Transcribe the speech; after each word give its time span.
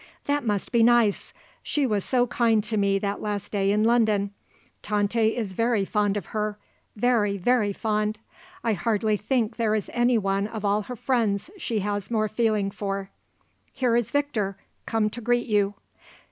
"That 0.25 0.43
must 0.43 0.71
be 0.71 0.81
nice. 0.81 1.31
She 1.61 1.85
was 1.85 2.03
so 2.03 2.25
kind 2.25 2.63
to 2.63 2.75
me 2.75 2.97
that 2.97 3.21
last 3.21 3.51
day 3.51 3.69
in 3.71 3.83
London. 3.83 4.31
Tante 4.81 5.35
is 5.37 5.53
very 5.53 5.85
fond 5.85 6.17
of 6.17 6.25
her; 6.33 6.57
very, 6.95 7.37
very 7.37 7.71
fond. 7.71 8.17
I 8.63 8.73
hardly 8.73 9.15
think 9.15 9.57
there 9.57 9.75
is 9.75 9.91
anyone 9.93 10.47
of 10.47 10.65
all 10.65 10.81
her 10.81 10.95
friends 10.95 11.51
she 11.55 11.81
has 11.81 12.09
more 12.09 12.27
feeling 12.27 12.71
for. 12.71 13.11
Here 13.71 13.95
is 13.95 14.09
Victor, 14.09 14.57
come 14.87 15.07
to 15.11 15.21
greet 15.21 15.45
you. 15.45 15.75